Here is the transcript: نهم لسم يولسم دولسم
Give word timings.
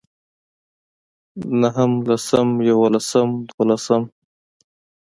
نهم 1.61 1.91
لسم 2.09 2.47
يولسم 2.69 3.29
دولسم 3.49 4.01